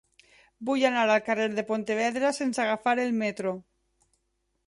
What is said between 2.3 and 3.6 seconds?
sense agafar el metro.